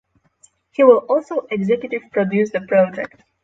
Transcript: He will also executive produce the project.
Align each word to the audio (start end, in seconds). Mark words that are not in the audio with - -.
He 0.71 0.83
will 0.83 0.97
also 1.07 1.45
executive 1.51 2.01
produce 2.11 2.49
the 2.49 2.61
project. 2.61 3.21